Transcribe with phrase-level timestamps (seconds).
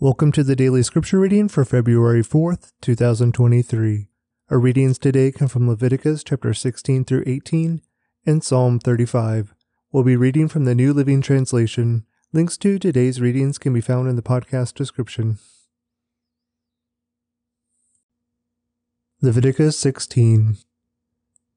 [0.00, 4.08] Welcome to the daily scripture reading for February 4th, 2023.
[4.50, 7.80] Our readings today come from Leviticus chapter 16 through 18
[8.26, 9.54] and Psalm 35.
[9.92, 12.06] We'll be reading from the New Living Translation.
[12.32, 15.38] Links to today's readings can be found in the podcast description.
[19.22, 20.56] Leviticus 16.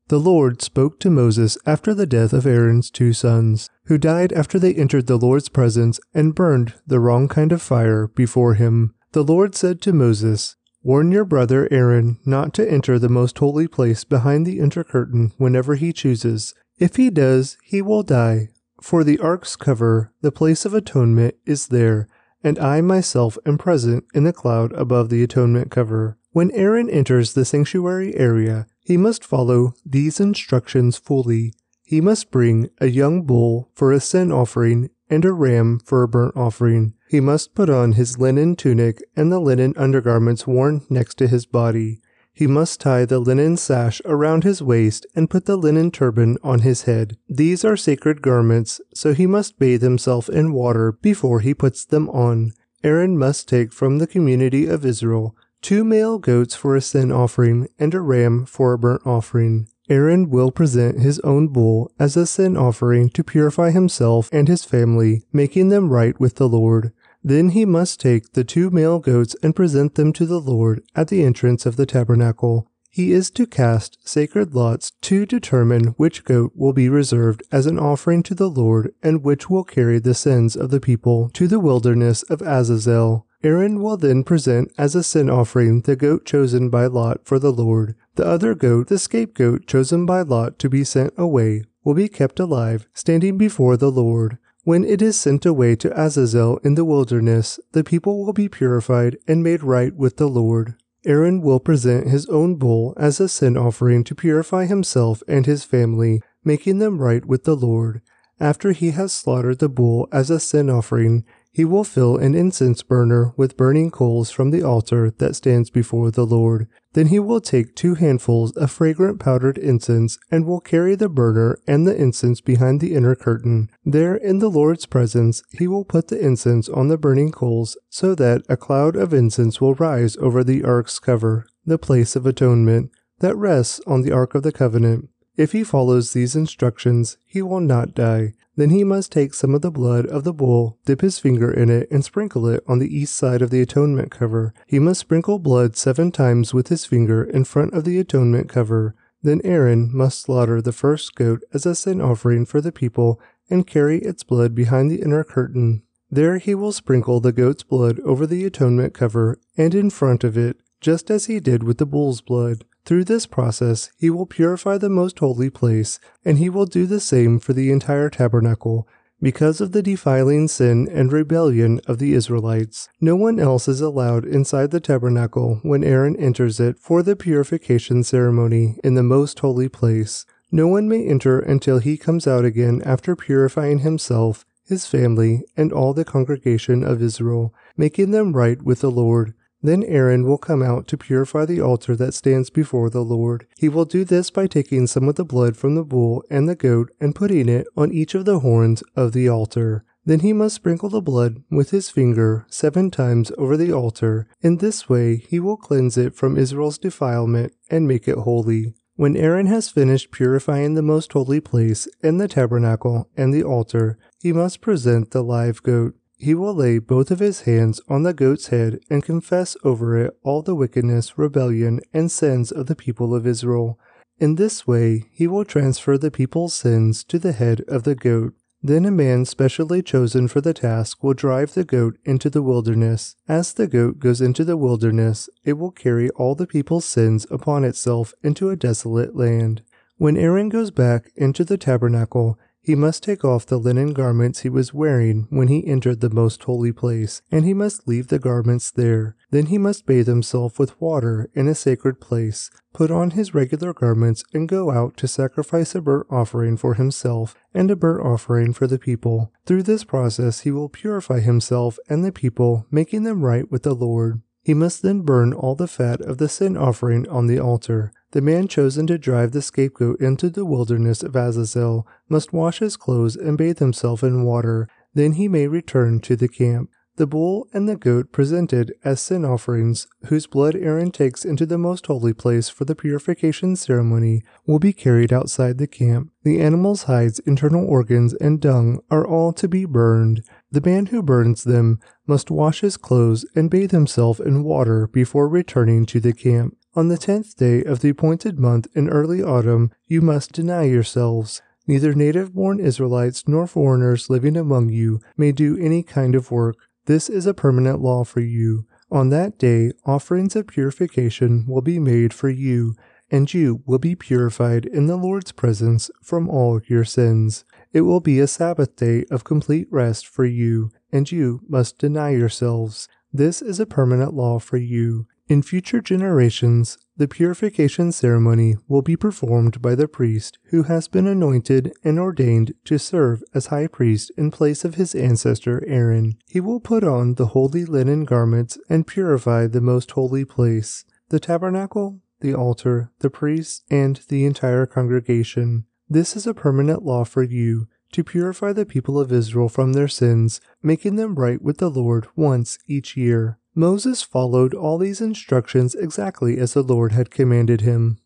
[0.09, 4.57] The Lord spoke to Moses after the death of Aaron's two sons, who died after
[4.57, 8.93] they entered the Lord's presence and burned the wrong kind of fire before him.
[9.11, 13.67] The Lord said to Moses, Warn your brother Aaron not to enter the most holy
[13.67, 16.53] place behind the inner curtain whenever he chooses.
[16.77, 18.49] If he does, he will die.
[18.81, 22.07] For the ark's cover, the place of atonement, is there,
[22.41, 26.17] and I myself am present in the cloud above the atonement cover.
[26.31, 31.53] When Aaron enters the sanctuary area, he must follow these instructions fully.
[31.83, 36.07] He must bring a young bull for a sin offering and a ram for a
[36.07, 36.93] burnt offering.
[37.09, 41.45] He must put on his linen tunic and the linen undergarments worn next to his
[41.45, 41.99] body.
[42.31, 46.59] He must tie the linen sash around his waist and put the linen turban on
[46.59, 47.17] his head.
[47.27, 52.07] These are sacred garments, so he must bathe himself in water before he puts them
[52.11, 52.53] on.
[52.85, 57.67] Aaron must take from the community of Israel two male goats for a sin offering,
[57.77, 59.67] and a ram for a burnt offering.
[59.89, 64.65] Aaron will present his own bull as a sin offering to purify himself and his
[64.65, 66.91] family, making them right with the Lord.
[67.23, 71.07] Then he must take the two male goats and present them to the Lord at
[71.07, 72.69] the entrance of the tabernacle.
[72.89, 77.77] He is to cast sacred lots to determine which goat will be reserved as an
[77.77, 81.59] offering to the Lord and which will carry the sins of the people to the
[81.59, 83.26] wilderness of Azazel.
[83.43, 87.51] Aaron will then present as a sin offering the goat chosen by Lot for the
[87.51, 87.95] Lord.
[88.15, 92.39] The other goat, the scapegoat chosen by Lot to be sent away, will be kept
[92.39, 94.39] alive, standing before the Lord.
[94.63, 99.17] When it is sent away to Azazel in the wilderness, the people will be purified
[99.27, 100.75] and made right with the Lord.
[101.05, 105.63] Aaron will present his own bull as a sin offering to purify himself and his
[105.63, 108.01] family, making them right with the Lord.
[108.39, 111.23] After he has slaughtered the bull as a sin offering,
[111.57, 116.11] he will fill an incense burner with burning coals from the altar that stands before
[116.11, 116.67] the Lord.
[116.93, 121.57] Then he will take two handfuls of fragrant powdered incense and will carry the burner
[121.65, 123.71] and the incense behind the inner curtain.
[123.83, 128.13] There, in the Lord's presence, he will put the incense on the burning coals so
[128.13, 132.91] that a cloud of incense will rise over the ark's cover, the place of atonement,
[133.17, 135.09] that rests on the ark of the covenant.
[135.35, 138.33] If he follows these instructions, he will not die.
[138.57, 141.69] Then he must take some of the blood of the bull, dip his finger in
[141.69, 144.51] it, and sprinkle it on the east side of the atonement cover.
[144.65, 148.95] He must sprinkle blood seven times with his finger in front of the atonement cover.
[149.21, 153.67] Then Aaron must slaughter the first goat as a sin offering for the people and
[153.67, 155.83] carry its blood behind the inner curtain.
[156.09, 160.35] There he will sprinkle the goat's blood over the atonement cover and in front of
[160.35, 162.65] it, just as he did with the bull's blood.
[162.87, 167.01] Through this process, he will purify the most holy place, and he will do the
[167.01, 168.87] same for the entire tabernacle.
[169.21, 174.23] Because of the defiling sin and rebellion of the Israelites, no one else is allowed
[174.23, 179.67] inside the tabernacle when Aaron enters it for the purification ceremony in the most holy
[179.67, 180.25] place.
[180.49, 185.73] No one may enter until he comes out again after purifying himself, his family, and
[185.73, 189.33] all the congregation of Israel, making them right with the Lord.
[189.61, 193.47] Then Aaron will come out to purify the altar that stands before the Lord.
[193.57, 196.55] He will do this by taking some of the blood from the bull and the
[196.55, 199.83] goat and putting it on each of the horns of the altar.
[200.05, 204.29] Then he must sprinkle the blood with his finger seven times over the altar.
[204.41, 208.75] In this way he will cleanse it from Israel's defilement and make it holy.
[208.95, 213.99] When Aaron has finished purifying the most holy place and the tabernacle and the altar,
[214.21, 215.93] he must present the live goat.
[216.17, 220.17] He will lay both of his hands on the goat's head and confess over it
[220.23, 223.79] all the wickedness, rebellion, and sins of the people of Israel.
[224.19, 228.33] In this way, he will transfer the people's sins to the head of the goat.
[228.63, 233.15] Then a man specially chosen for the task will drive the goat into the wilderness.
[233.27, 237.63] As the goat goes into the wilderness, it will carry all the people's sins upon
[237.63, 239.61] itself into a desolate land.
[239.97, 244.49] When Aaron goes back into the tabernacle, he must take off the linen garments he
[244.49, 248.71] was wearing when he entered the most holy place, and he must leave the garments
[248.71, 249.15] there.
[249.31, 253.73] Then he must bathe himself with water in a sacred place, put on his regular
[253.73, 258.51] garments, and go out to sacrifice a burnt offering for himself and a burnt offering
[258.51, 259.31] for the people.
[259.45, 263.75] Through this process, he will purify himself and the people, making them right with the
[263.75, 264.21] Lord.
[264.43, 267.93] He must then burn all the fat of the sin offering on the altar.
[268.11, 272.77] The man chosen to drive the scapegoat into the wilderness of Azazel must wash his
[272.77, 274.67] clothes and bathe himself in water.
[274.93, 276.69] Then he may return to the camp.
[276.97, 281.59] The bull and the goat presented as sin offerings, whose blood Aaron takes into the
[281.59, 286.09] most holy place for the purification ceremony, will be carried outside the camp.
[286.23, 290.23] The animal's hides, internal organs, and dung are all to be burned.
[290.49, 295.29] The man who burns them must wash his clothes and bathe himself in water before
[295.29, 296.57] returning to the camp.
[296.77, 301.41] On the tenth day of the appointed month in early autumn, you must deny yourselves.
[301.65, 306.55] Neither native born Israelites nor foreigners living among you may do any kind of work.
[306.85, 308.67] This is a permanent law for you.
[308.91, 312.75] On that day, offerings of purification will be made for you,
[313.09, 317.43] and you will be purified in the Lord's presence from all your sins.
[317.73, 322.11] It will be a Sabbath day of complete rest for you, and you must deny
[322.11, 322.87] yourselves.
[323.11, 325.07] This is a permanent law for you.
[325.29, 331.05] In future generations, the purification ceremony will be performed by the priest who has been
[331.05, 336.17] anointed and ordained to serve as high priest in place of his ancestor Aaron.
[336.29, 341.19] He will put on the holy linen garments and purify the most holy place, the
[341.19, 345.65] tabernacle, the altar, the priests, and the entire congregation.
[345.89, 349.87] This is a permanent law for you to purify the people of Israel from their
[349.87, 353.39] sins, making them right with the Lord once each year.
[353.57, 357.97] Moses followed all these instructions exactly as the Lord had commanded him.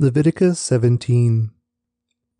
[0.00, 1.52] Leviticus 17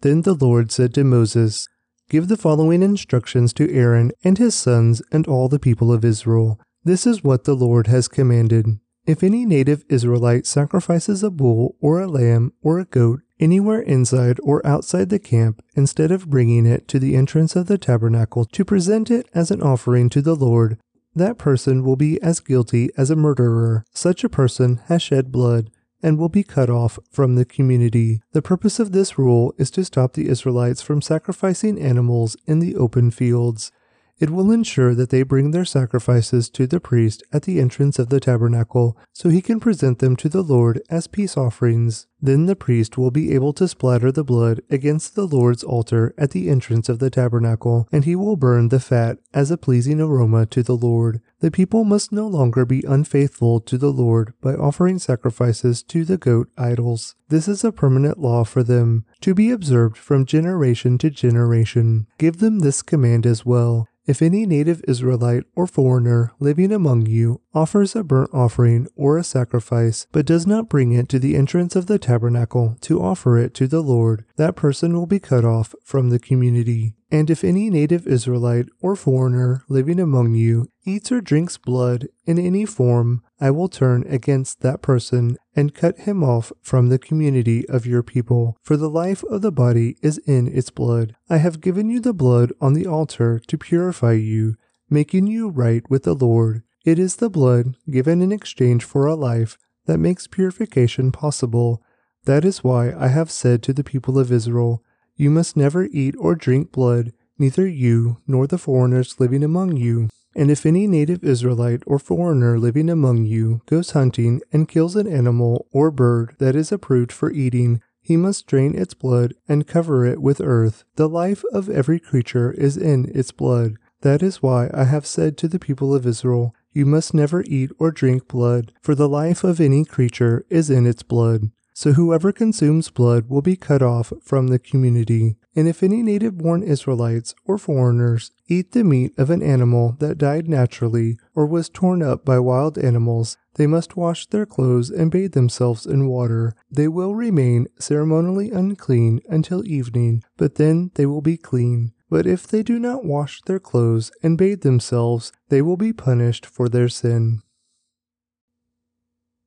[0.01, 1.69] Then the Lord said to Moses,
[2.11, 6.59] Give the following instructions to Aaron and his sons and all the people of Israel.
[6.83, 8.67] This is what the Lord has commanded.
[9.07, 14.41] If any native Israelite sacrifices a bull or a lamb or a goat anywhere inside
[14.43, 18.65] or outside the camp, instead of bringing it to the entrance of the tabernacle to
[18.65, 20.79] present it as an offering to the Lord,
[21.15, 23.85] that person will be as guilty as a murderer.
[23.93, 25.71] Such a person has shed blood
[26.03, 28.21] and will be cut off from the community.
[28.33, 32.77] The purpose of this rule is to stop the Israelites from sacrificing animals in the
[32.77, 33.73] open fields.
[34.19, 38.09] It will ensure that they bring their sacrifices to the priest at the entrance of
[38.09, 42.09] the tabernacle, so he can present them to the Lord as peace offerings.
[42.21, 46.33] Then the priest will be able to splatter the blood against the Lord's altar at
[46.33, 50.47] the entrance of the tabernacle, and he will burn the fat as a pleasing aroma
[50.47, 51.21] to the Lord.
[51.39, 56.19] The people must no longer be unfaithful to the Lord by offering sacrifices to the
[56.19, 57.15] goat idols.
[57.29, 62.09] This is a permanent law for them, to be observed from generation to generation.
[62.19, 63.87] Give them this command as well.
[64.09, 69.25] If any native Israelite or foreigner living among you offers a burnt offering or a
[69.25, 73.55] sacrifice, but does not bring it to the entrance of the tabernacle to offer it
[73.55, 76.95] to the Lord, that person will be cut off from the community.
[77.11, 82.39] And if any native Israelite or foreigner living among you eats or drinks blood in
[82.39, 87.67] any form, I will turn against that person and cut him off from the community
[87.69, 88.59] of your people.
[88.63, 91.17] For the life of the body is in its blood.
[91.31, 94.57] I have given you the blood on the altar to purify you,
[94.91, 96.63] making you right with the Lord.
[96.89, 101.83] It is the blood given in exchange for a life that makes purification possible.
[102.25, 104.83] That is why I have said to the people of Israel,
[105.15, 110.09] you must never eat or drink blood, neither you nor the foreigners living among you.
[110.35, 115.07] And if any native Israelite or foreigner living among you goes hunting and kills an
[115.07, 120.07] animal or bird that is approved for eating, he must drain its blood and cover
[120.07, 120.85] it with earth.
[120.97, 123.75] The life of every creature is in its blood.
[124.01, 127.71] That is why I have said to the people of Israel, You must never eat
[127.79, 131.51] or drink blood, for the life of any creature is in its blood.
[131.79, 135.37] So whoever consumes blood will be cut off from the community.
[135.55, 140.19] And if any native born Israelites or foreigners eat the meat of an animal that
[140.19, 145.13] died naturally or was torn up by wild animals, they must wash their clothes and
[145.13, 146.57] bathe themselves in water.
[146.69, 151.93] They will remain ceremonially unclean until evening, but then they will be clean.
[152.11, 156.47] But if they do not wash their clothes and bathe themselves, they will be punished
[156.47, 157.43] for their sin.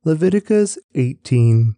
[0.03, 1.75] Leviticus 18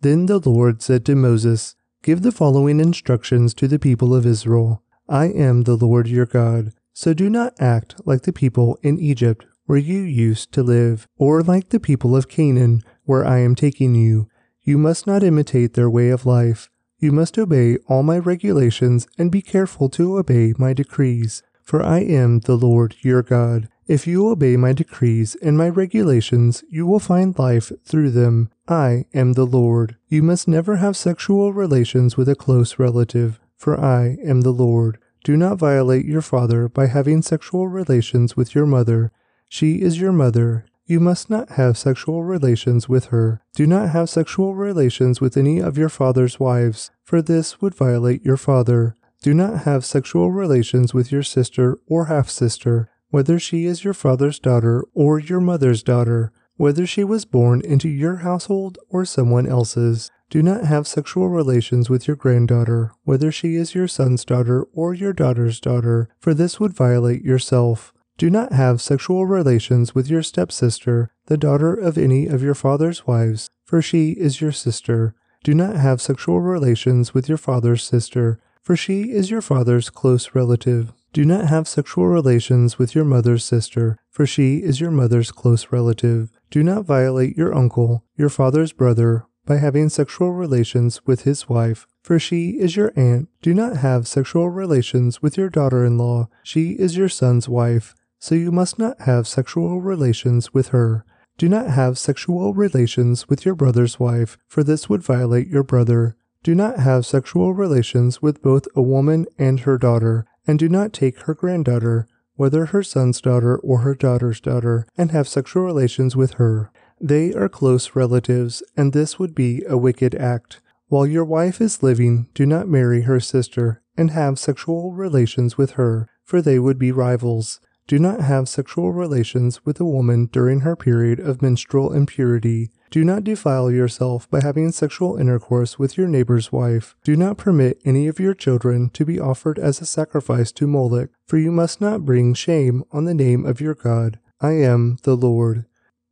[0.00, 4.82] then the Lord said to Moses, Give the following instructions to the people of Israel
[5.08, 6.72] I am the Lord your God.
[6.92, 11.42] So do not act like the people in Egypt, where you used to live, or
[11.42, 14.28] like the people of Canaan, where I am taking you.
[14.62, 16.70] You must not imitate their way of life.
[16.98, 21.42] You must obey all my regulations and be careful to obey my decrees.
[21.62, 23.68] For I am the Lord your God.
[23.88, 28.50] If you obey my decrees and my regulations, you will find life through them.
[28.68, 29.96] I am the Lord.
[30.08, 34.98] You must never have sexual relations with a close relative, for I am the Lord.
[35.24, 39.10] Do not violate your father by having sexual relations with your mother.
[39.48, 40.66] She is your mother.
[40.88, 43.42] You must not have sexual relations with her.
[43.56, 48.24] Do not have sexual relations with any of your father's wives, for this would violate
[48.24, 48.96] your father.
[49.20, 52.88] Do not have sexual relations with your sister or half sister.
[53.10, 57.88] whether she is your father's daughter or your mother's daughter, whether she was born into
[57.88, 60.10] your household or someone else's.
[60.28, 64.92] Do not have sexual relations with your granddaughter, whether she is your son's daughter or
[64.92, 67.92] your daughter's daughter, for this would violate yourself.
[68.18, 73.06] Do not have sexual relations with your stepsister, the daughter of any of your father's
[73.06, 75.14] wives, for she is your sister.
[75.44, 80.34] Do not have sexual relations with your father's sister, for she is your father's close
[80.34, 80.94] relative.
[81.12, 85.70] Do not have sexual relations with your mother's sister, for she is your mother's close
[85.70, 86.30] relative.
[86.50, 91.86] Do not violate your uncle, your father's brother, by having sexual relations with his wife,
[92.02, 93.28] for she is your aunt.
[93.42, 97.94] Do not have sexual relations with your daughter in law, she is your son's wife,
[98.26, 101.04] so you must not have sexual relations with her.
[101.38, 106.16] Do not have sexual relations with your brother's wife, for this would violate your brother.
[106.42, 110.92] Do not have sexual relations with both a woman and her daughter, and do not
[110.92, 116.16] take her granddaughter, whether her son's daughter or her daughter's daughter, and have sexual relations
[116.16, 116.72] with her.
[117.00, 120.60] They are close relatives, and this would be a wicked act.
[120.88, 125.74] While your wife is living, do not marry her sister and have sexual relations with
[125.74, 127.60] her, for they would be rivals.
[127.88, 132.72] Do not have sexual relations with a woman during her period of menstrual impurity.
[132.90, 136.96] Do not defile yourself by having sexual intercourse with your neighbor's wife.
[137.04, 141.10] Do not permit any of your children to be offered as a sacrifice to Moloch,
[141.26, 144.18] for you must not bring shame on the name of your God.
[144.40, 145.66] I am the Lord.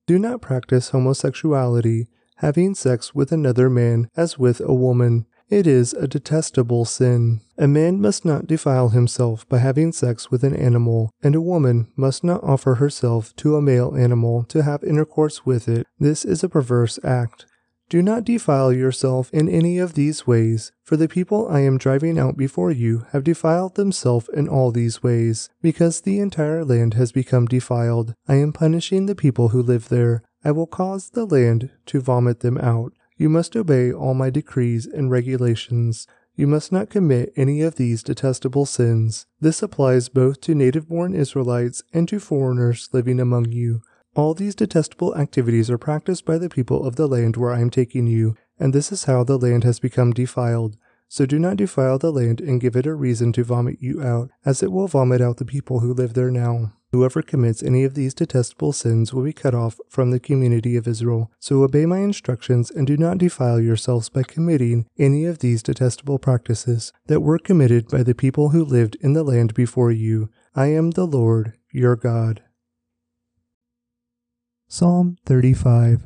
[0.07, 5.26] Do not practice homosexuality, having sex with another man as with a woman.
[5.50, 7.40] It is a detestable sin.
[7.58, 11.88] A man must not defile himself by having sex with an animal, and a woman
[11.96, 15.86] must not offer herself to a male animal to have intercourse with it.
[15.98, 17.46] This is a perverse act.
[17.90, 22.18] Do not defile yourself in any of these ways, for the people I am driving
[22.18, 25.50] out before you have defiled themselves in all these ways.
[25.60, 30.22] Because the entire land has become defiled, I am punishing the people who live there.
[30.42, 32.94] I will cause the land to vomit them out.
[33.16, 36.06] You must obey all my decrees and regulations.
[36.35, 39.26] You must not commit any of these detestable sins.
[39.40, 43.83] This applies both to native born Israelites and to foreigners living among you.
[44.16, 47.71] All these detestable activities are practiced by the people of the land where I am
[47.71, 50.76] taking you, and this is how the land has become defiled.
[51.09, 54.30] So do not defile the land and give it a reason to vomit you out,
[54.44, 56.73] as it will vomit out the people who live there now.
[56.94, 60.86] Whoever commits any of these detestable sins will be cut off from the community of
[60.86, 61.28] Israel.
[61.40, 66.20] So obey my instructions and do not defile yourselves by committing any of these detestable
[66.20, 70.30] practices that were committed by the people who lived in the land before you.
[70.54, 72.44] I am the Lord, your God.
[74.68, 76.04] Psalm 35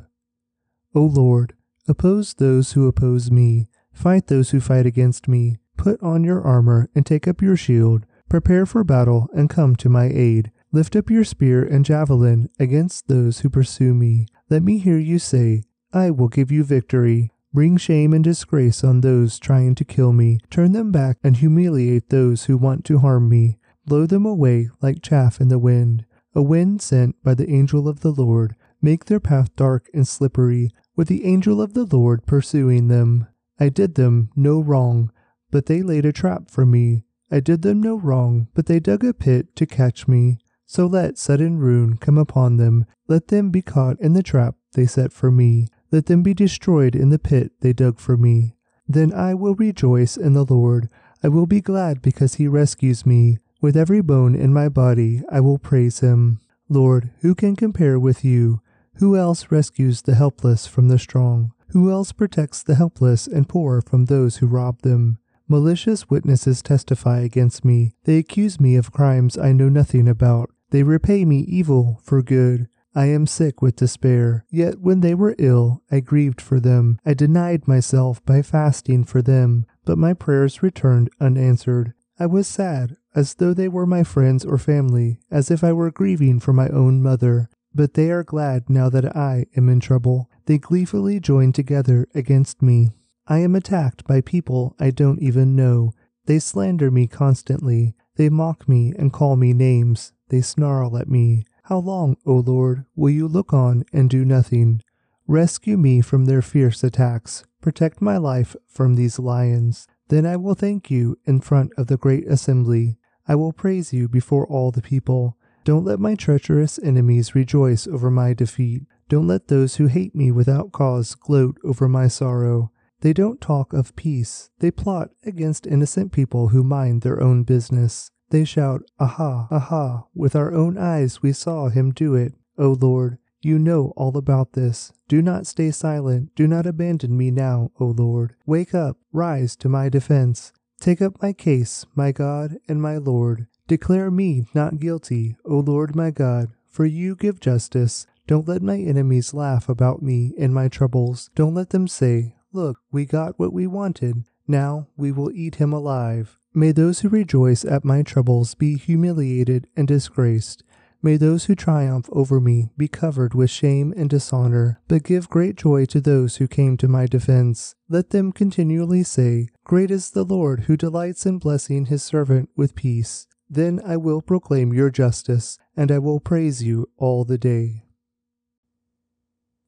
[0.95, 1.53] O Lord,
[1.87, 5.59] oppose those who oppose me, fight those who fight against me.
[5.77, 8.07] Put on your armor and take up your shield.
[8.27, 10.51] Prepare for battle and come to my aid.
[10.71, 14.27] Lift up your spear and javelin against those who pursue me.
[14.51, 17.31] Let me hear you say, I will give you victory.
[17.51, 20.37] Bring shame and disgrace on those trying to kill me.
[20.51, 23.57] Turn them back and humiliate those who want to harm me.
[23.87, 28.01] Blow them away like chaff in the wind, a wind sent by the angel of
[28.01, 28.55] the Lord.
[28.79, 33.25] Make their path dark and slippery, with the angel of the Lord pursuing them.
[33.59, 35.11] I did them no wrong,
[35.49, 37.05] but they laid a trap for me.
[37.31, 40.37] I did them no wrong, but they dug a pit to catch me.
[40.71, 42.85] So let sudden ruin come upon them.
[43.07, 45.65] Let them be caught in the trap they set for me.
[45.91, 48.53] Let them be destroyed in the pit they dug for me.
[48.87, 50.87] Then I will rejoice in the Lord.
[51.23, 53.39] I will be glad because he rescues me.
[53.59, 56.39] With every bone in my body I will praise him.
[56.69, 58.61] Lord, who can compare with you?
[58.97, 61.51] Who else rescues the helpless from the strong?
[61.69, 65.17] Who else protects the helpless and poor from those who rob them?
[65.47, 67.93] Malicious witnesses testify against me.
[68.03, 70.51] They accuse me of crimes I know nothing about.
[70.71, 72.67] They repay me evil for good.
[72.95, 74.45] I am sick with despair.
[74.49, 76.99] Yet when they were ill, I grieved for them.
[77.05, 81.93] I denied myself by fasting for them, but my prayers returned unanswered.
[82.19, 85.91] I was sad, as though they were my friends or family, as if I were
[85.91, 87.49] grieving for my own mother.
[87.73, 90.29] But they are glad now that I am in trouble.
[90.45, 92.89] They gleefully join together against me.
[93.27, 95.93] I am attacked by people I don't even know.
[96.25, 97.95] They slander me constantly.
[98.19, 100.11] They mock me and call me names.
[100.27, 101.45] They snarl at me.
[101.63, 104.83] How long, O Lord, will you look on and do nothing?
[105.25, 107.45] Rescue me from their fierce attacks.
[107.61, 109.87] Protect my life from these lions.
[110.09, 112.97] Then I will thank you in front of the great assembly.
[113.25, 115.37] I will praise you before all the people.
[115.63, 118.81] Don't let my treacherous enemies rejoice over my defeat.
[119.07, 122.73] Don't let those who hate me without cause gloat over my sorrow.
[123.01, 124.49] They don't talk of peace.
[124.59, 128.11] They plot against innocent people who mind their own business.
[128.29, 132.33] They shout, Aha, aha, with our own eyes we saw him do it.
[132.57, 134.91] O Lord, you know all about this.
[135.07, 136.35] Do not stay silent.
[136.35, 138.35] Do not abandon me now, O Lord.
[138.45, 140.51] Wake up, rise to my defense.
[140.79, 143.47] Take up my case, my God and my Lord.
[143.67, 148.07] Declare me not guilty, O Lord my God, for you give justice.
[148.27, 151.29] Don't let my enemies laugh about me in my troubles.
[151.33, 154.23] Don't let them say, Look, we got what we wanted.
[154.47, 156.39] Now we will eat him alive.
[156.53, 160.63] May those who rejoice at my troubles be humiliated and disgraced.
[161.01, 165.55] May those who triumph over me be covered with shame and dishonor, but give great
[165.55, 167.75] joy to those who came to my defense.
[167.87, 172.75] Let them continually say, Great is the Lord who delights in blessing his servant with
[172.75, 173.27] peace.
[173.49, 177.85] Then I will proclaim your justice, and I will praise you all the day.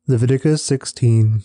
[0.07, 1.43] Leviticus 16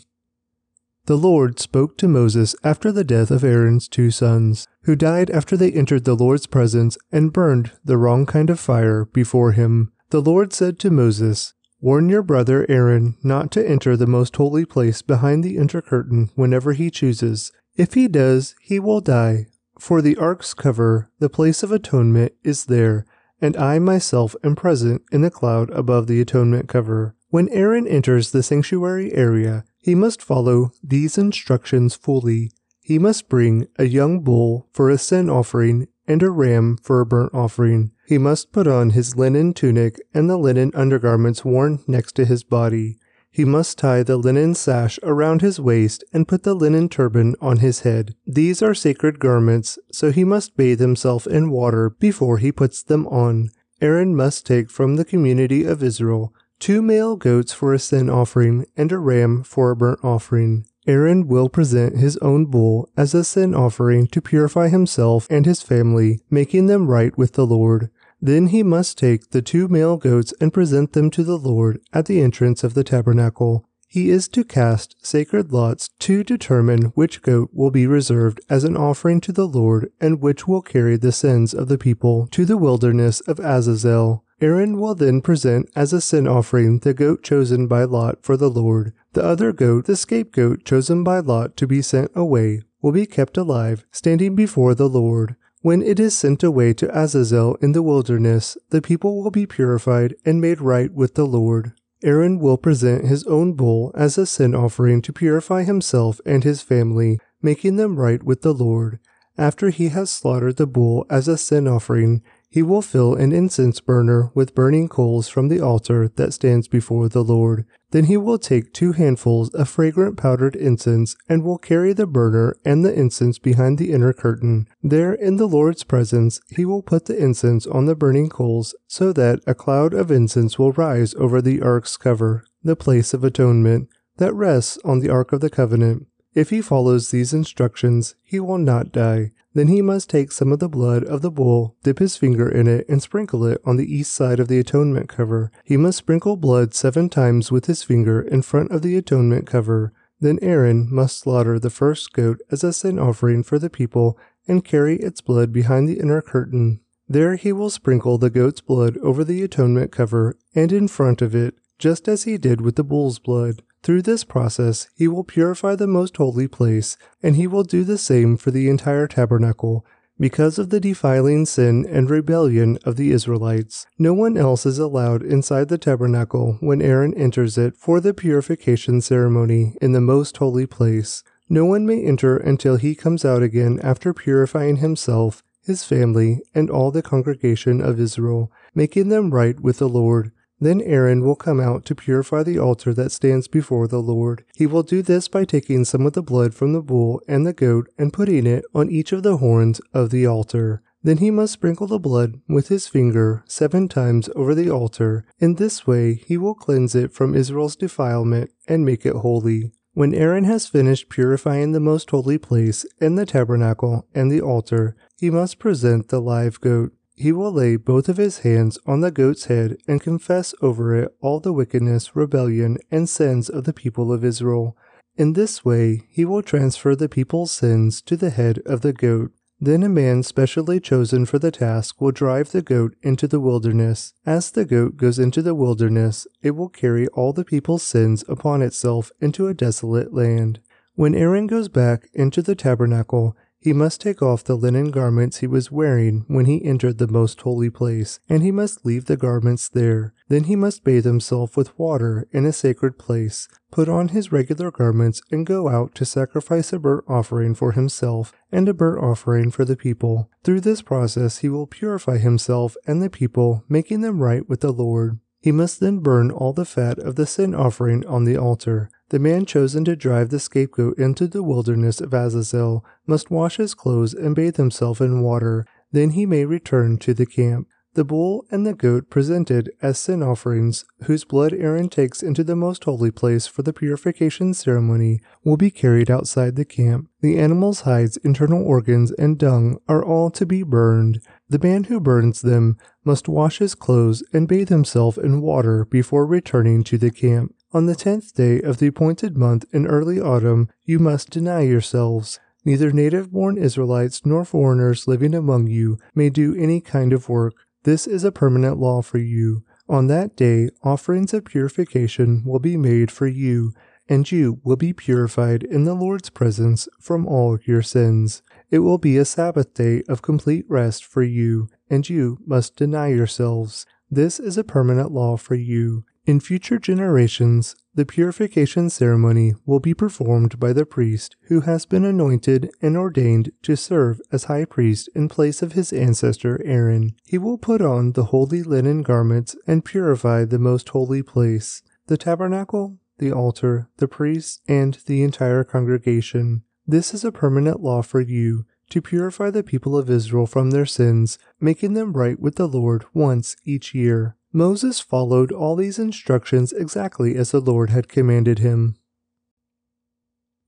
[1.06, 5.56] The Lord spoke to Moses after the death of Aaron's two sons who died after
[5.56, 9.92] they entered the Lord's presence and burned the wrong kind of fire before him.
[10.10, 14.64] The Lord said to Moses, Warn your brother Aaron not to enter the most holy
[14.64, 17.52] place behind the inner curtain whenever he chooses.
[17.76, 19.46] If he does, he will die.
[19.78, 23.06] For the ark's cover, the place of atonement, is there,
[23.40, 27.14] and I myself am present in the cloud above the atonement cover.
[27.28, 32.50] When Aaron enters the sanctuary area, he must follow these instructions fully.
[32.80, 37.06] He must bring a young bull for a sin offering and a ram for a
[37.06, 37.92] burnt offering.
[38.04, 42.42] He must put on his linen tunic and the linen undergarments worn next to his
[42.42, 42.98] body.
[43.30, 47.58] He must tie the linen sash around his waist and put the linen turban on
[47.58, 48.16] his head.
[48.26, 53.06] These are sacred garments, so he must bathe himself in water before he puts them
[53.06, 53.50] on.
[53.80, 58.66] Aaron must take from the community of Israel two male goats for a sin offering
[58.76, 60.66] and a ram for a burnt offering.
[60.86, 65.60] Aaron will present his own bull as a sin offering to purify himself and his
[65.60, 67.90] family, making them right with the Lord.
[68.22, 72.06] Then he must take the two male goats and present them to the Lord at
[72.06, 73.68] the entrance of the tabernacle.
[73.88, 78.76] He is to cast sacred lots to determine which goat will be reserved as an
[78.76, 82.56] offering to the Lord and which will carry the sins of the people to the
[82.56, 84.24] wilderness of Azazel.
[84.40, 88.50] Aaron will then present as a sin offering the goat chosen by Lot for the
[88.50, 88.92] Lord.
[89.14, 93.38] The other goat, the scapegoat chosen by Lot to be sent away, will be kept
[93.38, 95.36] alive, standing before the Lord.
[95.62, 100.14] When it is sent away to Azazel in the wilderness, the people will be purified
[100.24, 101.72] and made right with the Lord.
[102.04, 106.60] Aaron will present his own bull as a sin offering to purify himself and his
[106.60, 108.98] family, making them right with the Lord.
[109.38, 112.22] After he has slaughtered the bull as a sin offering,
[112.56, 117.06] he will fill an incense burner with burning coals from the altar that stands before
[117.06, 117.66] the Lord.
[117.90, 122.56] Then he will take two handfuls of fragrant powdered incense and will carry the burner
[122.64, 124.66] and the incense behind the inner curtain.
[124.82, 129.12] There, in the Lord's presence, he will put the incense on the burning coals so
[129.12, 133.90] that a cloud of incense will rise over the ark's cover, the place of atonement,
[134.16, 136.06] that rests on the ark of the covenant.
[136.32, 139.32] If he follows these instructions, he will not die.
[139.56, 142.68] Then he must take some of the blood of the bull, dip his finger in
[142.68, 145.50] it, and sprinkle it on the east side of the atonement cover.
[145.64, 149.94] He must sprinkle blood seven times with his finger in front of the atonement cover.
[150.20, 154.62] Then Aaron must slaughter the first goat as a sin offering for the people and
[154.62, 156.80] carry its blood behind the inner curtain.
[157.08, 161.34] There he will sprinkle the goat's blood over the atonement cover and in front of
[161.34, 163.62] it, just as he did with the bull's blood.
[163.86, 167.98] Through this process, he will purify the most holy place, and he will do the
[167.98, 169.86] same for the entire tabernacle.
[170.18, 175.22] Because of the defiling sin and rebellion of the Israelites, no one else is allowed
[175.22, 180.66] inside the tabernacle when Aaron enters it for the purification ceremony in the most holy
[180.66, 181.22] place.
[181.48, 186.70] No one may enter until he comes out again after purifying himself, his family, and
[186.70, 190.32] all the congregation of Israel, making them right with the Lord.
[190.60, 194.44] Then Aaron will come out to purify the altar that stands before the Lord.
[194.54, 197.52] He will do this by taking some of the blood from the bull and the
[197.52, 200.82] goat and putting it on each of the horns of the altar.
[201.02, 205.24] Then he must sprinkle the blood with his finger seven times over the altar.
[205.38, 209.72] In this way he will cleanse it from Israel's defilement and make it holy.
[209.92, 214.96] When Aaron has finished purifying the most holy place and the tabernacle and the altar,
[215.16, 216.92] he must present the live goat.
[217.16, 221.16] He will lay both of his hands on the goat's head and confess over it
[221.22, 224.76] all the wickedness, rebellion, and sins of the people of Israel.
[225.16, 229.32] In this way, he will transfer the people's sins to the head of the goat.
[229.58, 234.12] Then a man specially chosen for the task will drive the goat into the wilderness.
[234.26, 238.60] As the goat goes into the wilderness, it will carry all the people's sins upon
[238.60, 240.60] itself into a desolate land.
[240.94, 243.34] When Aaron goes back into the tabernacle,
[243.66, 247.40] He must take off the linen garments he was wearing when he entered the most
[247.40, 250.14] holy place, and he must leave the garments there.
[250.28, 254.70] Then he must bathe himself with water in a sacred place, put on his regular
[254.70, 259.50] garments, and go out to sacrifice a burnt offering for himself and a burnt offering
[259.50, 260.30] for the people.
[260.44, 264.72] Through this process, he will purify himself and the people, making them right with the
[264.72, 265.18] Lord.
[265.40, 268.90] He must then burn all the fat of the sin offering on the altar.
[269.10, 273.74] The man chosen to drive the scapegoat into the wilderness of Azazel must wash his
[273.74, 275.64] clothes and bathe himself in water.
[275.92, 277.68] Then he may return to the camp.
[277.96, 282.54] The bull and the goat presented as sin offerings, whose blood Aaron takes into the
[282.54, 287.08] most holy place for the purification ceremony, will be carried outside the camp.
[287.22, 291.22] The animal's hides, internal organs, and dung are all to be burned.
[291.48, 296.26] The man who burns them must wash his clothes and bathe himself in water before
[296.26, 297.54] returning to the camp.
[297.72, 302.38] On the tenth day of the appointed month in early autumn, you must deny yourselves.
[302.64, 307.54] Neither native born Israelites nor foreigners living among you may do any kind of work.
[307.82, 309.62] This is a permanent law for you.
[309.88, 313.72] On that day, offerings of purification will be made for you,
[314.08, 318.42] and you will be purified in the Lord's presence from all your sins.
[318.70, 323.08] It will be a Sabbath day of complete rest for you, and you must deny
[323.08, 323.86] yourselves.
[324.10, 326.04] This is a permanent law for you.
[326.26, 332.04] In future generations, the purification ceremony will be performed by the priest who has been
[332.04, 337.14] anointed and ordained to serve as high priest in place of his ancestor Aaron.
[337.24, 342.16] He will put on the holy linen garments and purify the most holy place, the
[342.16, 346.62] tabernacle, the altar, the priests, and the entire congregation.
[346.88, 350.86] This is a permanent law for you to purify the people of Israel from their
[350.86, 354.35] sins, making them right with the Lord once each year.
[354.56, 358.96] Moses followed all these instructions exactly as the Lord had commanded him.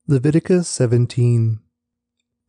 [0.06, 1.60] Leviticus 17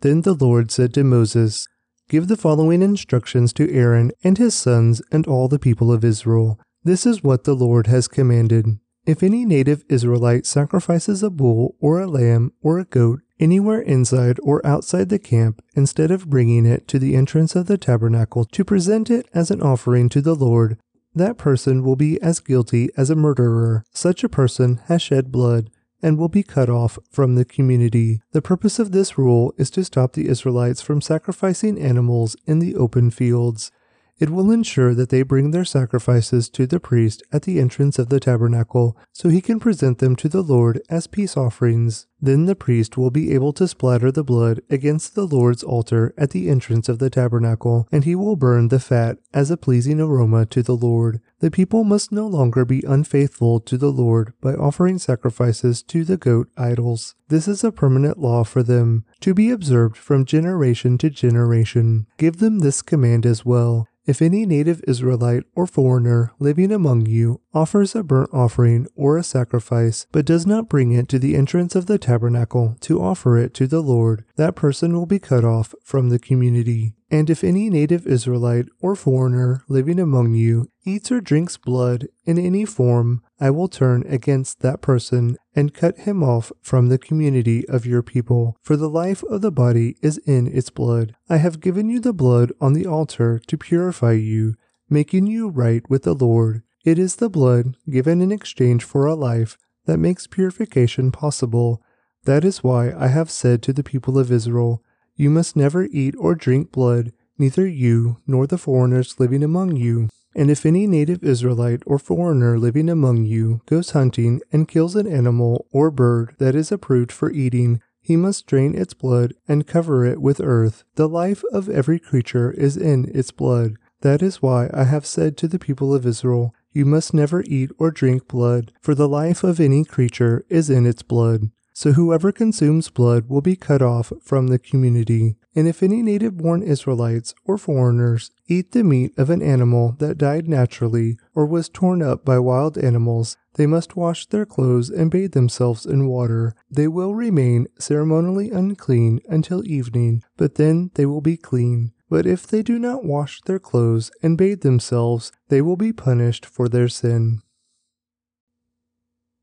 [0.01, 1.65] Then the Lord said to Moses,
[2.09, 6.59] Give the following instructions to Aaron and his sons and all the people of Israel.
[6.83, 8.65] This is what the Lord has commanded.
[9.05, 14.39] If any native Israelite sacrifices a bull or a lamb or a goat anywhere inside
[14.43, 18.65] or outside the camp, instead of bringing it to the entrance of the tabernacle to
[18.65, 20.77] present it as an offering to the Lord,
[21.15, 23.83] that person will be as guilty as a murderer.
[23.91, 25.69] Such a person has shed blood
[26.01, 28.21] and will be cut off from the community.
[28.31, 32.75] The purpose of this rule is to stop the Israelites from sacrificing animals in the
[32.75, 33.71] open fields.
[34.19, 38.09] It will ensure that they bring their sacrifices to the priest at the entrance of
[38.09, 42.05] the tabernacle, so he can present them to the Lord as peace offerings.
[42.21, 46.31] Then the priest will be able to splatter the blood against the Lord's altar at
[46.31, 50.45] the entrance of the tabernacle, and he will burn the fat as a pleasing aroma
[50.47, 51.21] to the Lord.
[51.39, 56.17] The people must no longer be unfaithful to the Lord by offering sacrifices to the
[56.17, 57.15] goat idols.
[57.29, 62.07] This is a permanent law for them, to be observed from generation to generation.
[62.17, 63.87] Give them this command as well.
[64.09, 69.23] If any native Israelite or foreigner living among you offers a burnt offering or a
[69.23, 73.53] sacrifice, but does not bring it to the entrance of the tabernacle to offer it
[73.55, 76.93] to the Lord, that person will be cut off from the community.
[77.11, 82.37] And if any native Israelite or foreigner living among you eats or drinks blood in
[82.37, 87.67] any form, I will turn against that person and cut him off from the community
[87.67, 88.57] of your people.
[88.61, 91.15] For the life of the body is in its blood.
[91.27, 94.55] I have given you the blood on the altar to purify you,
[94.87, 96.61] making you right with the Lord.
[96.85, 101.83] It is the blood given in exchange for a life that makes purification possible.
[102.25, 104.83] That is why I have said to the people of Israel,
[105.15, 110.07] you must never eat or drink blood, neither you nor the foreigners living among you.
[110.35, 115.07] And if any native Israelite or foreigner living among you goes hunting and kills an
[115.07, 120.05] animal or bird that is approved for eating, he must drain its blood and cover
[120.05, 120.83] it with earth.
[120.95, 123.73] The life of every creature is in its blood.
[124.01, 127.71] That is why I have said to the people of Israel, You must never eat
[127.77, 131.49] or drink blood, for the life of any creature is in its blood.
[131.73, 135.37] So whoever consumes blood will be cut off from the community.
[135.55, 140.17] And if any native born Israelites or foreigners eat the meat of an animal that
[140.17, 145.09] died naturally or was torn up by wild animals, they must wash their clothes and
[145.09, 146.53] bathe themselves in water.
[146.69, 151.93] They will remain ceremonially unclean until evening, but then they will be clean.
[152.09, 156.45] But if they do not wash their clothes and bathe themselves, they will be punished
[156.45, 157.41] for their sin.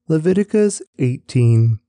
[0.08, 1.80] Leviticus 18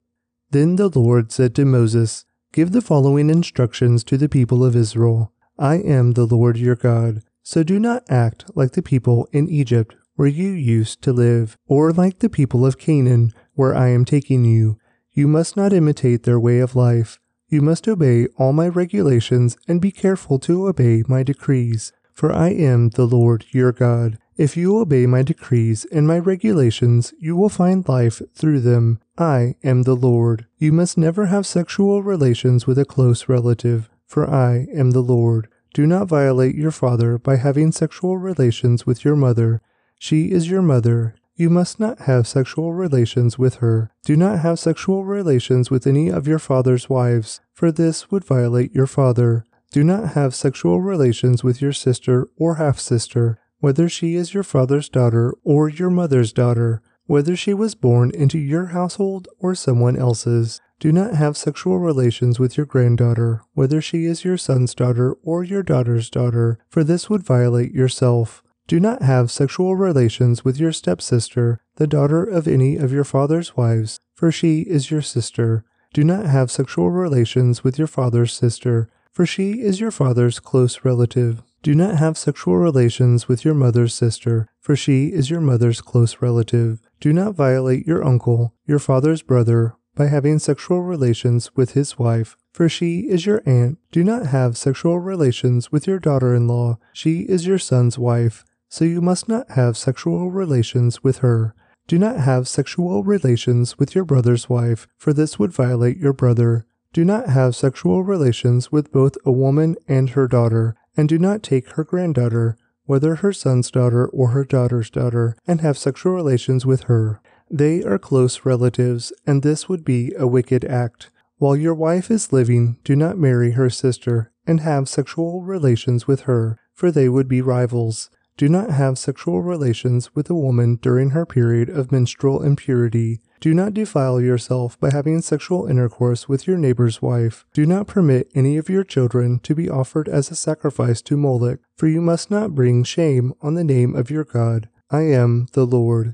[0.52, 5.34] then the Lord said to Moses, Give the following instructions to the people of Israel
[5.60, 7.22] I am the Lord your God.
[7.44, 11.92] So do not act like the people in Egypt, where you used to live, or
[11.92, 14.78] like the people of Canaan, where I am taking you.
[15.12, 17.20] You must not imitate their way of life.
[17.50, 22.50] You must obey all my regulations and be careful to obey my decrees, for I
[22.50, 24.18] am the Lord your God.
[24.36, 29.00] If you obey my decrees and my regulations, you will find life through them.
[29.18, 30.46] I am the Lord.
[30.58, 35.48] You must never have sexual relations with a close relative, for I am the Lord.
[35.74, 39.62] Do not violate your father by having sexual relations with your mother.
[39.98, 41.16] She is your mother.
[41.40, 43.92] You must not have sexual relations with her.
[44.04, 48.74] Do not have sexual relations with any of your father's wives, for this would violate
[48.74, 49.46] your father.
[49.72, 54.42] Do not have sexual relations with your sister or half sister, whether she is your
[54.42, 59.96] father's daughter or your mother's daughter, whether she was born into your household or someone
[59.96, 60.60] else's.
[60.80, 65.44] Do not have sexual relations with your granddaughter, whether she is your son's daughter or
[65.44, 68.42] your daughter's daughter, for this would violate yourself.
[68.68, 73.56] Do not have sexual relations with your stepsister, the daughter of any of your father's
[73.56, 75.64] wives, for she is your sister.
[75.94, 80.84] Do not have sexual relations with your father's sister, for she is your father's close
[80.84, 81.44] relative.
[81.64, 86.18] Do not have sexual relations with your mother's sister, for she is your mother's close
[86.22, 86.82] relative.
[87.00, 92.36] Do not violate your uncle, your father's brother, by having sexual relations with his wife,
[92.52, 93.80] for she is your aunt.
[93.94, 98.44] Do not have sexual relations with your daughter in law, she is your son's wife,
[98.70, 101.54] so you must not have sexual relations with her.
[101.88, 106.66] Do not have sexual relations with your brother's wife, for this would violate your brother.
[106.92, 111.44] Do not have sexual relations with both a woman and her daughter, and do not
[111.44, 116.66] take her granddaughter, whether her son's daughter or her daughter's daughter, and have sexual relations
[116.66, 117.22] with her.
[117.50, 121.10] They are close relatives, and this would be a wicked act.
[121.38, 126.22] While your wife is living, do not marry her sister and have sexual relations with
[126.22, 128.10] her, for they would be rivals.
[128.38, 133.20] Do not have sexual relations with a woman during her period of menstrual impurity.
[133.40, 137.48] Do not defile yourself by having sexual intercourse with your neighbor's wife.
[137.52, 141.60] Do not permit any of your children to be offered as a sacrifice to Moloch,
[141.76, 144.70] for you must not bring shame on the name of your God.
[144.92, 146.14] I am the Lord.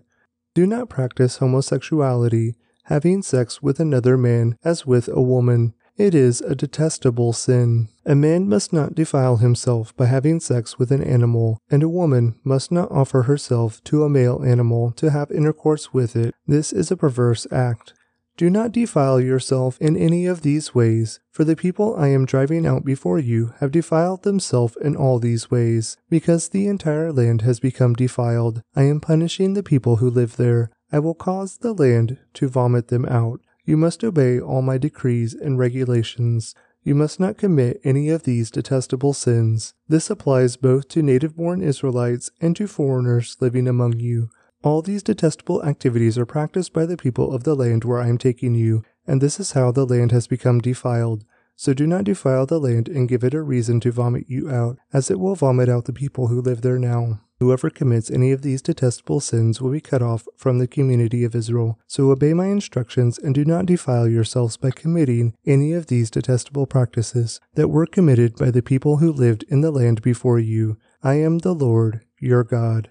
[0.56, 2.56] Do not practice homosexuality,
[2.86, 5.74] having sex with another man as with a woman.
[5.96, 7.90] It is a detestable sin.
[8.06, 12.36] A man must not defile himself by having sex with an animal, and a woman
[12.44, 16.34] must not offer herself to a male animal to have intercourse with it.
[16.48, 17.94] This is a perverse act.
[18.36, 22.66] Do not defile yourself in any of these ways, for the people I am driving
[22.66, 25.98] out before you have defiled themselves in all these ways.
[26.10, 30.72] Because the entire land has become defiled, I am punishing the people who live there.
[30.92, 33.42] I will cause the land to vomit them out.
[33.66, 36.54] You must obey all my decrees and regulations.
[36.84, 39.74] You must not commit any of these detestable sins.
[39.88, 44.30] This applies both to native born Israelites and to foreigners living among you.
[44.64, 48.18] All these detestable activities are practiced by the people of the land where I am
[48.18, 51.24] taking you, and this is how the land has become defiled.
[51.56, 54.78] So do not defile the land and give it a reason to vomit you out,
[54.92, 57.22] as it will vomit out the people who live there now.
[57.40, 61.36] Whoever commits any of these detestable sins will be cut off from the community of
[61.36, 61.80] Israel.
[61.88, 66.68] So obey my instructions and do not defile yourselves by committing any of these detestable
[66.68, 70.78] practices that were committed by the people who lived in the land before you.
[71.02, 72.90] I am the Lord, your God.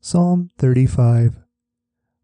[0.00, 1.38] Psalm 35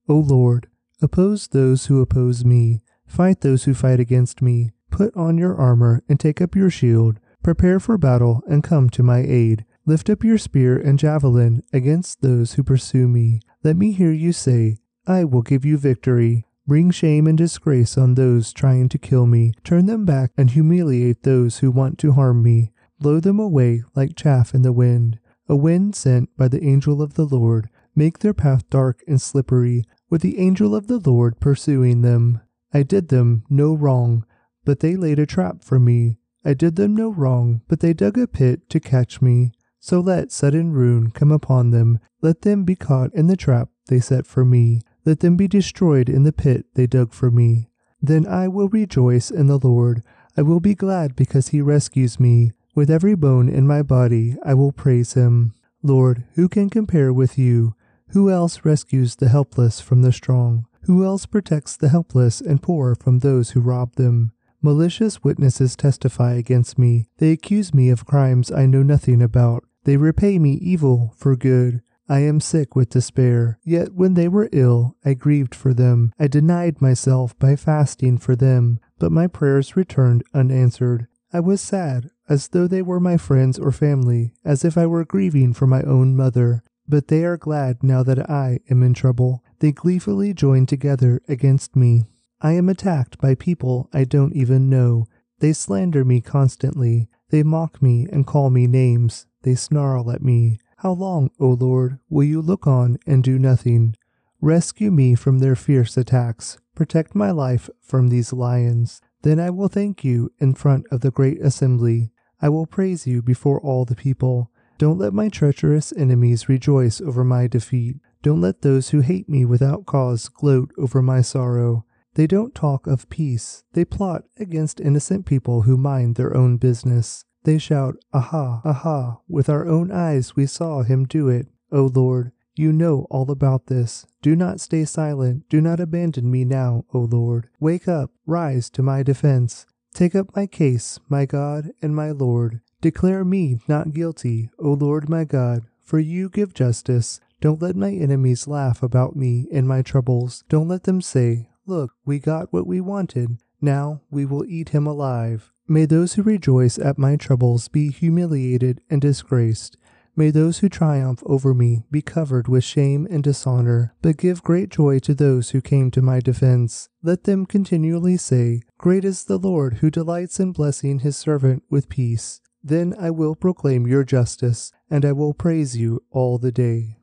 [0.09, 0.69] O Lord,
[1.01, 4.73] oppose those who oppose me, fight those who fight against me.
[4.91, 7.19] Put on your armor and take up your shield.
[7.43, 9.65] Prepare for battle and come to my aid.
[9.87, 13.41] Lift up your spear and javelin against those who pursue me.
[13.63, 16.47] Let me hear you say, I will give you victory.
[16.67, 19.53] Bring shame and disgrace on those trying to kill me.
[19.63, 22.73] Turn them back and humiliate those who want to harm me.
[22.99, 27.15] Blow them away like chaff in the wind, a wind sent by the angel of
[27.15, 27.69] the Lord.
[27.95, 32.41] Make their path dark and slippery, with the angel of the Lord pursuing them.
[32.73, 34.25] I did them no wrong,
[34.65, 36.17] but they laid a trap for me.
[36.43, 39.53] I did them no wrong, but they dug a pit to catch me.
[39.87, 41.99] So let sudden ruin come upon them.
[42.23, 44.81] Let them be caught in the trap they set for me.
[45.05, 47.69] Let them be destroyed in the pit they dug for me.
[48.01, 50.03] Then I will rejoice in the Lord.
[50.39, 52.53] I will be glad because he rescues me.
[52.75, 55.53] With every bone in my body I will praise him.
[55.83, 57.75] Lord, who can compare with you?
[58.13, 60.65] Who else rescues the helpless from the strong?
[60.85, 64.33] Who else protects the helpless and poor from those who rob them?
[64.63, 67.05] Malicious witnesses testify against me.
[67.19, 69.63] They accuse me of crimes I know nothing about.
[69.85, 71.83] They repay me evil for good.
[72.09, 73.59] I am sick with despair.
[73.65, 76.13] Yet when they were ill, I grieved for them.
[76.19, 81.07] I denied myself by fasting for them, but my prayers returned unanswered.
[81.33, 85.05] I was sad, as though they were my friends or family, as if I were
[85.05, 86.63] grieving for my own mother.
[86.87, 89.43] But they are glad now that I am in trouble.
[89.61, 92.05] They gleefully join together against me.
[92.41, 95.07] I am attacked by people I don't even know.
[95.39, 97.09] They slander me constantly.
[97.31, 99.27] They mock me and call me names.
[99.45, 100.59] They snarl at me.
[100.79, 103.95] How long, O Lord, will you look on and do nothing?
[104.41, 106.59] Rescue me from their fierce attacks.
[106.75, 109.01] Protect my life from these lions.
[109.23, 112.11] Then I will thank you in front of the great assembly.
[112.43, 114.51] I will praise you before all the people.
[114.77, 117.97] Don't let my treacherous enemies rejoice over my defeat.
[118.23, 121.85] Don't let those who hate me without cause gloat over my sorrow.
[122.15, 123.65] They don't talk of peace.
[123.73, 127.25] They plot against innocent people who mind their own business.
[127.45, 131.47] They shout, Aha, aha, with our own eyes we saw him do it.
[131.71, 134.07] O Lord, you know all about this.
[134.23, 135.49] Do not stay silent.
[135.49, 137.49] Do not abandon me now, O Lord.
[137.61, 139.67] Wake up, rise to my defense.
[139.93, 142.61] Take up my case, my God and my Lord.
[142.81, 147.21] Declare me not guilty, O Lord my God, for you give justice.
[147.41, 150.45] Don't let my enemies laugh about me and my troubles.
[150.49, 153.39] Don't let them say, Look, we got what we wanted.
[153.61, 155.53] Now we will eat him alive.
[155.67, 159.79] May those who rejoice at my troubles be humiliated and disgraced.
[160.17, 164.69] May those who triumph over me be covered with shame and dishonor, but give great
[164.69, 166.89] joy to those who came to my defense.
[167.03, 171.89] Let them continually say, Great is the Lord who delights in blessing his servant with
[171.89, 172.41] peace.
[172.63, 176.99] Then I will proclaim your justice, and I will praise you all the day.